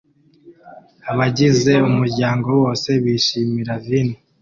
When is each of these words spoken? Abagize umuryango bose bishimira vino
Abagize 1.11 1.73
umuryango 1.89 2.47
bose 2.61 2.89
bishimira 3.03 3.73
vino 3.85 4.17